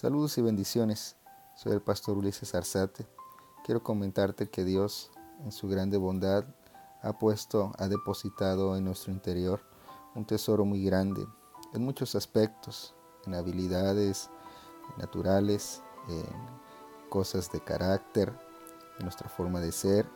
Saludos 0.00 0.38
y 0.38 0.40
bendiciones. 0.40 1.16
Soy 1.54 1.72
el 1.72 1.82
pastor 1.82 2.16
Ulises 2.16 2.54
Arzate. 2.54 3.06
Quiero 3.66 3.82
comentarte 3.82 4.48
que 4.48 4.64
Dios, 4.64 5.10
en 5.44 5.52
su 5.52 5.68
grande 5.68 5.98
bondad, 5.98 6.46
ha 7.02 7.18
puesto, 7.18 7.72
ha 7.76 7.86
depositado 7.86 8.78
en 8.78 8.84
nuestro 8.86 9.12
interior 9.12 9.60
un 10.14 10.24
tesoro 10.24 10.64
muy 10.64 10.82
grande 10.82 11.26
en 11.74 11.84
muchos 11.84 12.14
aspectos, 12.14 12.94
en 13.26 13.34
habilidades 13.34 14.30
naturales, 14.96 15.82
en 16.08 16.24
cosas 17.10 17.52
de 17.52 17.60
carácter, 17.60 18.32
en 18.98 19.04
nuestra 19.04 19.28
forma 19.28 19.60
de 19.60 19.70
ser. 19.70 20.08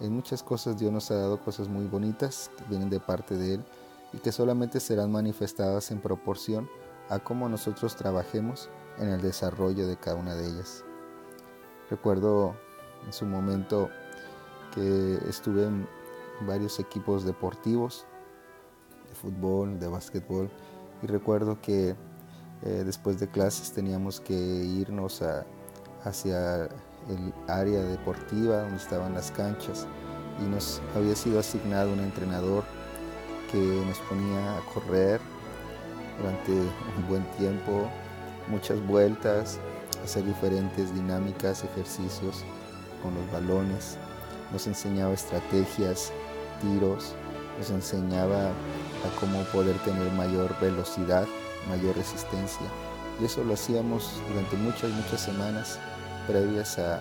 En 0.00 0.12
muchas 0.12 0.42
cosas 0.42 0.78
Dios 0.78 0.92
nos 0.92 1.10
ha 1.10 1.14
dado 1.14 1.40
cosas 1.40 1.66
muy 1.66 1.86
bonitas 1.86 2.50
que 2.58 2.64
vienen 2.64 2.90
de 2.90 3.00
parte 3.00 3.38
de 3.38 3.54
Él 3.54 3.64
y 4.12 4.18
que 4.18 4.32
solamente 4.32 4.80
serán 4.80 5.10
manifestadas 5.10 5.90
en 5.92 6.02
proporción 6.02 6.68
a 7.08 7.18
cómo 7.18 7.48
nosotros 7.48 7.96
trabajemos 7.96 8.70
en 8.98 9.08
el 9.08 9.20
desarrollo 9.20 9.86
de 9.86 9.96
cada 9.96 10.16
una 10.16 10.34
de 10.34 10.46
ellas. 10.46 10.84
Recuerdo 11.90 12.54
en 13.04 13.12
su 13.12 13.26
momento 13.26 13.90
que 14.74 15.18
estuve 15.28 15.64
en 15.64 15.86
varios 16.46 16.80
equipos 16.80 17.24
deportivos, 17.24 18.06
de 19.08 19.14
fútbol, 19.14 19.78
de 19.78 19.88
básquetbol, 19.88 20.50
y 21.02 21.06
recuerdo 21.06 21.60
que 21.60 21.94
eh, 22.62 22.82
después 22.84 23.20
de 23.20 23.28
clases 23.28 23.72
teníamos 23.72 24.20
que 24.20 24.34
irnos 24.34 25.22
hacia 26.04 26.64
el 26.64 27.34
área 27.46 27.82
deportiva 27.82 28.62
donde 28.62 28.76
estaban 28.76 29.12
las 29.12 29.30
canchas 29.30 29.86
y 30.42 30.48
nos 30.48 30.80
había 30.96 31.14
sido 31.14 31.38
asignado 31.38 31.92
un 31.92 32.00
entrenador 32.00 32.64
que 33.52 33.84
nos 33.86 33.98
ponía 34.00 34.56
a 34.56 34.60
correr 34.72 35.20
durante 36.18 36.52
un 36.52 37.08
buen 37.08 37.24
tiempo, 37.38 37.88
muchas 38.48 38.84
vueltas, 38.86 39.58
hacer 40.02 40.24
diferentes 40.24 40.94
dinámicas, 40.94 41.64
ejercicios 41.64 42.44
con 43.02 43.14
los 43.14 43.30
balones, 43.32 43.96
nos 44.52 44.66
enseñaba 44.66 45.14
estrategias, 45.14 46.12
tiros, 46.60 47.14
nos 47.58 47.70
enseñaba 47.70 48.48
a 48.48 49.20
cómo 49.20 49.42
poder 49.44 49.76
tener 49.78 50.10
mayor 50.12 50.54
velocidad, 50.60 51.26
mayor 51.68 51.96
resistencia. 51.96 52.66
Y 53.20 53.24
eso 53.24 53.44
lo 53.44 53.54
hacíamos 53.54 54.20
durante 54.28 54.56
muchas, 54.56 54.90
muchas 54.90 55.20
semanas 55.20 55.78
previas 56.26 56.78
a, 56.78 57.00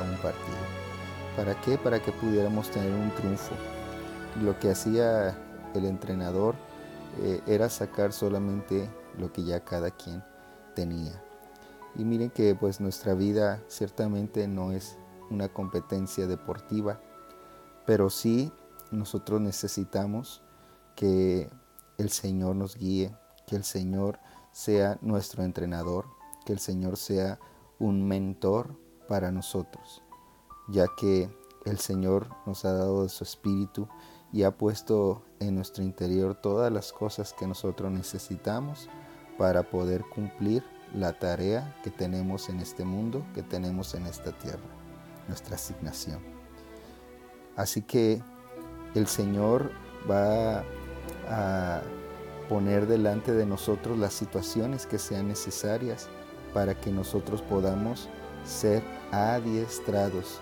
un 0.00 0.16
partido. 0.18 0.56
¿Para 1.36 1.60
qué? 1.60 1.76
Para 1.76 2.00
que 2.00 2.12
pudiéramos 2.12 2.70
tener 2.70 2.92
un 2.92 3.10
triunfo. 3.10 3.54
Lo 4.42 4.58
que 4.58 4.70
hacía 4.70 5.36
el 5.74 5.84
entrenador 5.84 6.54
eh, 7.18 7.42
era 7.46 7.68
sacar 7.68 8.12
solamente 8.12 8.88
lo 9.18 9.32
que 9.32 9.44
ya 9.44 9.64
cada 9.64 9.90
quien 9.90 10.22
tenía. 10.74 11.22
Y 11.96 12.04
miren 12.04 12.30
que 12.30 12.54
pues 12.54 12.80
nuestra 12.80 13.14
vida 13.14 13.62
ciertamente 13.68 14.46
no 14.46 14.72
es 14.72 14.96
una 15.30 15.48
competencia 15.48 16.26
deportiva, 16.26 17.00
pero 17.86 18.10
sí 18.10 18.52
nosotros 18.90 19.40
necesitamos 19.40 20.42
que 20.94 21.50
el 21.98 22.10
Señor 22.10 22.56
nos 22.56 22.76
guíe, 22.76 23.14
que 23.46 23.56
el 23.56 23.64
Señor 23.64 24.18
sea 24.52 24.98
nuestro 25.00 25.42
entrenador, 25.42 26.06
que 26.44 26.52
el 26.52 26.58
Señor 26.58 26.96
sea 26.96 27.38
un 27.78 28.06
mentor 28.06 28.76
para 29.08 29.30
nosotros, 29.30 30.02
ya 30.68 30.86
que 30.96 31.30
el 31.64 31.78
Señor 31.78 32.28
nos 32.46 32.64
ha 32.64 32.72
dado 32.72 33.02
de 33.02 33.08
su 33.08 33.24
espíritu 33.24 33.88
y 34.32 34.42
ha 34.44 34.50
puesto 34.56 35.22
en 35.40 35.54
nuestro 35.54 35.82
interior 35.82 36.34
todas 36.34 36.72
las 36.72 36.92
cosas 36.92 37.32
que 37.32 37.46
nosotros 37.46 37.90
necesitamos 37.90 38.88
para 39.38 39.62
poder 39.62 40.04
cumplir 40.14 40.62
la 40.94 41.12
tarea 41.12 41.76
que 41.82 41.90
tenemos 41.90 42.48
en 42.48 42.60
este 42.60 42.84
mundo, 42.84 43.24
que 43.34 43.42
tenemos 43.42 43.94
en 43.94 44.06
esta 44.06 44.32
tierra, 44.32 44.68
nuestra 45.28 45.56
asignación. 45.56 46.20
Así 47.56 47.82
que 47.82 48.22
el 48.94 49.06
Señor 49.06 49.70
va 50.10 50.64
a 51.28 51.82
poner 52.48 52.86
delante 52.86 53.32
de 53.32 53.46
nosotros 53.46 53.98
las 53.98 54.12
situaciones 54.12 54.86
que 54.86 54.98
sean 54.98 55.28
necesarias 55.28 56.08
para 56.52 56.74
que 56.74 56.90
nosotros 56.90 57.42
podamos 57.42 58.08
ser 58.44 58.82
adiestrados, 59.12 60.40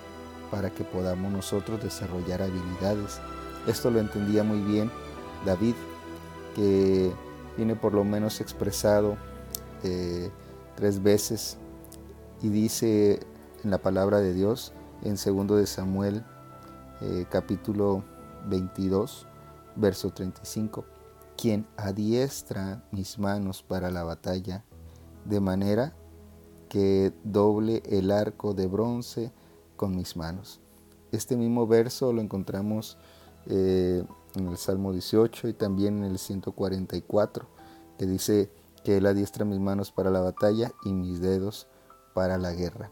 para 0.50 0.70
que 0.70 0.84
podamos 0.84 1.30
nosotros 1.30 1.82
desarrollar 1.82 2.42
habilidades. 2.42 3.20
Esto 3.68 3.90
lo 3.90 4.00
entendía 4.00 4.42
muy 4.44 4.60
bien 4.60 4.90
David, 5.44 5.74
que 6.54 7.12
viene 7.54 7.76
por 7.76 7.92
lo 7.92 8.02
menos 8.02 8.40
expresado 8.40 9.18
eh, 9.82 10.30
tres 10.74 11.02
veces 11.02 11.58
y 12.40 12.48
dice 12.48 13.20
en 13.62 13.70
la 13.70 13.76
palabra 13.76 14.20
de 14.20 14.32
Dios 14.32 14.72
en 15.02 15.16
2 15.16 15.58
de 15.58 15.66
Samuel 15.66 16.24
eh, 17.02 17.26
capítulo 17.30 18.04
22 18.46 19.26
verso 19.76 20.12
35 20.12 20.86
quien 21.36 21.66
adiestra 21.76 22.82
mis 22.90 23.18
manos 23.18 23.62
para 23.62 23.90
la 23.90 24.02
batalla 24.02 24.64
de 25.26 25.40
manera 25.40 25.94
que 26.70 27.12
doble 27.22 27.82
el 27.84 28.10
arco 28.12 28.54
de 28.54 28.66
bronce 28.66 29.30
con 29.76 29.94
mis 29.94 30.16
manos 30.16 30.60
este 31.12 31.36
mismo 31.36 31.66
verso 31.66 32.12
lo 32.12 32.20
encontramos 32.22 32.96
eh, 33.46 34.04
en 34.34 34.48
el 34.48 34.56
Salmo 34.56 34.92
18 34.92 35.48
y 35.48 35.52
también 35.52 35.98
en 35.98 36.10
el 36.10 36.18
144 36.18 37.46
que 37.98 38.06
dice 38.06 38.50
que 38.84 38.96
Él 38.96 39.06
adiestra 39.06 39.44
mis 39.44 39.58
manos 39.58 39.90
para 39.90 40.10
la 40.10 40.20
batalla 40.20 40.72
y 40.84 40.92
mis 40.92 41.20
dedos 41.20 41.66
para 42.14 42.38
la 42.38 42.52
guerra. 42.52 42.90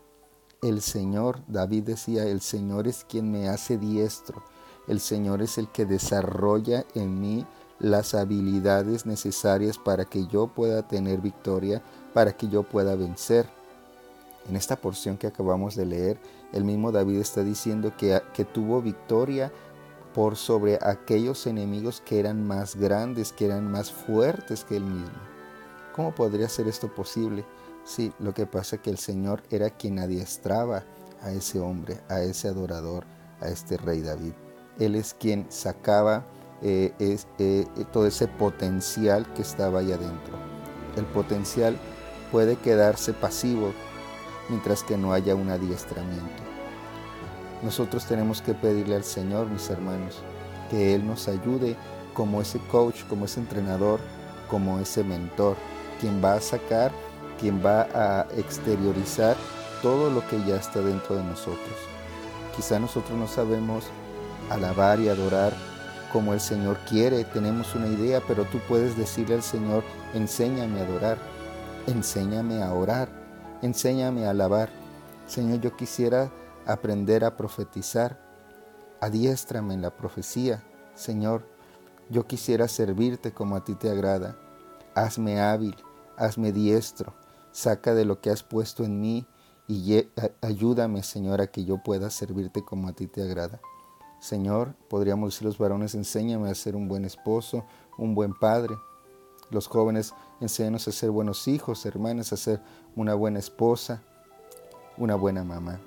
El 0.63 0.81
Señor, 0.81 1.41
David 1.47 1.85
decía, 1.85 2.25
el 2.25 2.41
Señor 2.41 2.89
es 2.89 3.05
quien 3.05 3.31
me 3.31 3.49
hace 3.49 3.79
diestro, 3.79 4.43
el 4.89 5.01
Señor 5.01 5.43
es 5.43 5.59
el 5.59 5.69
que 5.69 5.85
desarrolla 5.85 6.85
en 6.95 7.21
mí 7.21 7.47
las 7.79 8.15
habilidades 8.15 9.07
necesarias 9.07 9.79
para 9.79 10.05
que 10.05 10.27
yo 10.27 10.49
pueda 10.49 10.87
tener 10.87 11.21
victoria, 11.21 11.83
para 12.15 12.37
que 12.37 12.49
yo 12.49 12.63
pueda 12.63 12.95
vencer. 12.97 13.47
En 14.49 14.57
esta 14.57 14.77
porción 14.77 15.19
que 15.19 15.27
acabamos 15.27 15.75
de 15.77 15.87
leer, 15.87 16.19
el 16.53 16.65
mismo 16.65 16.93
David 16.93 17.19
está 17.19 17.43
diciendo 17.43 17.93
que, 17.97 18.21
que 18.33 18.45
tuvo 18.45 18.81
victoria 18.81 19.53
por 20.17 20.37
sobre 20.37 20.79
aquellos 20.81 21.47
enemigos 21.47 22.01
que 22.01 22.19
eran 22.19 22.43
más 22.43 22.75
grandes, 22.75 23.35
que 23.35 23.45
eran 23.45 23.71
más 23.71 23.93
fuertes 23.93 24.65
que 24.65 24.79
él 24.79 24.85
mismo. 24.85 25.19
¿Cómo 25.95 26.15
podría 26.15 26.49
ser 26.49 26.69
esto 26.69 26.89
posible? 26.89 27.45
Sí, 27.85 28.11
lo 28.19 28.33
que 28.33 28.47
pasa 28.47 28.77
es 28.77 28.83
que 28.83 28.89
el 28.89 28.97
Señor 28.97 29.43
era 29.51 29.69
quien 29.69 29.99
adiestraba 29.99 30.85
a 31.21 31.33
ese 31.33 31.61
hombre, 31.61 32.01
a 32.09 32.23
ese 32.23 32.49
adorador, 32.49 33.05
a 33.43 33.49
este 33.49 33.77
rey 33.77 34.01
David. 34.01 34.33
Él 34.79 34.95
es 34.95 35.13
quien 35.13 35.45
sacaba 35.51 36.25
eh, 36.63 36.95
eh, 36.99 37.67
todo 37.93 38.07
ese 38.07 38.27
potencial 38.27 39.31
que 39.35 39.43
estaba 39.43 39.81
ahí 39.81 39.93
adentro. 39.93 40.39
El 40.97 41.05
potencial 41.05 41.77
puede 42.33 42.57
quedarse 42.57 43.13
pasivo 43.13 43.75
mientras 44.49 44.83
que 44.83 44.97
no 44.97 45.13
haya 45.13 45.35
un 45.35 45.51
adiestramiento. 45.51 46.56
Nosotros 47.63 48.05
tenemos 48.07 48.43
que 48.43 48.55
pedirle 48.55 48.97
al 48.97 49.05
Señor, 49.05 49.49
mis 49.49 49.69
hermanos, 49.71 50.19
que 50.71 50.95
Él 50.95 51.07
nos 51.07 51.29
ayude 51.29 51.77
como 52.15 52.41
ese 52.41 52.59
coach, 52.71 53.05
como 53.09 53.25
ese 53.25 53.41
entrenador, 53.41 54.01
como 54.49 54.79
ese 54.79 55.03
mentor, 55.03 55.57
quien 56.01 56.23
va 56.23 56.35
a 56.35 56.41
sacar, 56.41 56.93
quien 57.41 57.65
va 57.65 57.83
a 57.95 58.27
exteriorizar 58.37 59.37
todo 59.83 60.11
lo 60.11 60.27
que 60.29 60.43
ya 60.47 60.57
está 60.57 60.81
dentro 60.81 61.17
de 61.17 61.25
nosotros. 61.25 61.77
Quizá 62.55 62.79
nosotros 62.79 63.19
no 63.19 63.29
sabemos 63.29 63.85
alabar 64.51 65.01
y 65.01 65.09
adorar 65.09 65.53
como 66.13 66.33
el 66.33 66.41
Señor 66.41 66.79
quiere, 66.89 67.25
tenemos 67.25 67.75
una 67.75 67.89
idea, 67.89 68.23
pero 68.27 68.45
tú 68.45 68.59
puedes 68.69 68.97
decirle 68.97 69.35
al 69.35 69.43
Señor, 69.43 69.85
enséñame 70.15 70.81
a 70.81 70.85
adorar, 70.85 71.19
enséñame 71.87 72.63
a 72.63 72.73
orar, 72.73 73.09
enséñame 73.63 74.27
a 74.27 74.31
alabar. 74.31 74.71
Señor, 75.27 75.61
yo 75.61 75.77
quisiera 75.77 76.31
aprender 76.67 77.25
a 77.25 77.37
profetizar, 77.37 78.21
adiéstrame 79.01 79.75
en 79.75 79.83
la 79.83 79.97
profecía. 79.97 80.63
Señor, 80.95 81.47
yo 82.11 82.27
quisiera 82.27 82.69
servirte 82.69 83.33
como 83.33 83.57
a 83.57 83.65
ti 83.65 83.75
te 83.75 83.91
agrada. 83.91 84.37
Hazme 84.95 85.41
hábil, 85.41 85.77
hazme 86.17 86.53
diestro, 86.53 87.15
saca 87.53 87.95
de 87.95 88.05
lo 88.05 88.21
que 88.21 88.31
has 88.31 88.43
puesto 88.43 88.85
en 88.85 89.01
mí 89.01 89.27
y 89.69 90.09
ayúdame, 90.41 91.03
Señor, 91.03 91.41
a 91.41 91.49
que 91.49 91.65
yo 91.65 91.83
pueda 91.83 92.11
servirte 92.11 92.65
como 92.65 92.89
a 92.89 92.93
ti 92.93 93.07
te 93.07 93.23
agrada. 93.23 93.61
Señor, 94.21 94.75
podríamos 94.89 95.33
decir 95.33 95.47
los 95.47 95.59
varones, 95.59 95.95
enséñame 95.95 96.51
a 96.51 96.55
ser 96.55 96.77
un 96.77 96.89
buen 96.89 97.05
esposo, 97.05 97.65
un 97.99 98.15
buen 98.15 98.33
padre. 98.33 98.77
Los 99.51 99.67
jóvenes, 99.69 100.15
enséñanos 100.41 100.89
a 100.89 100.93
ser 100.93 101.11
buenos 101.11 101.47
hijos, 101.49 101.85
hermanas, 101.85 102.33
a 102.33 102.37
ser 102.37 102.63
una 102.95 103.15
buena 103.15 103.39
esposa, 103.39 104.03
una 104.97 105.15
buena 105.15 105.45
mamá. 105.45 105.81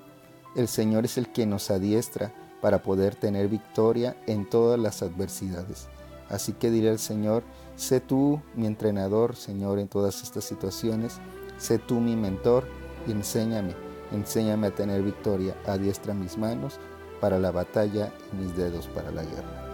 El 0.55 0.67
Señor 0.67 1.05
es 1.05 1.17
el 1.17 1.31
que 1.31 1.45
nos 1.45 1.71
adiestra 1.71 2.33
para 2.61 2.83
poder 2.83 3.15
tener 3.15 3.47
victoria 3.47 4.17
en 4.27 4.49
todas 4.49 4.79
las 4.79 5.01
adversidades. 5.01 5.87
Así 6.29 6.53
que 6.53 6.69
diré 6.69 6.89
al 6.89 6.99
Señor, 6.99 7.43
sé 7.75 8.01
tú 8.01 8.41
mi 8.55 8.67
entrenador, 8.67 9.35
Señor, 9.35 9.79
en 9.79 9.87
todas 9.87 10.21
estas 10.21 10.43
situaciones. 10.43 11.19
Sé 11.57 11.79
tú 11.79 11.99
mi 11.99 12.15
mentor 12.15 12.65
enséñame, 13.11 13.75
enséñame 14.11 14.67
a 14.67 14.75
tener 14.75 15.01
victoria, 15.01 15.55
adiestra 15.65 16.13
mis 16.13 16.37
manos 16.37 16.79
para 17.19 17.39
la 17.39 17.51
batalla 17.51 18.11
y 18.31 18.35
mis 18.37 18.55
dedos 18.55 18.87
para 18.87 19.11
la 19.11 19.23
guerra. 19.23 19.68